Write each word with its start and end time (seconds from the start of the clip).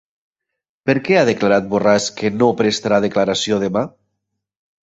Per 0.89 0.95
què 1.07 1.19
ha 1.19 1.25
declarat 1.29 1.67
Borràs 1.75 2.07
que 2.21 2.33
no 2.39 2.49
prestarà 2.63 2.99
declaració 3.07 3.61
demà? 3.67 3.85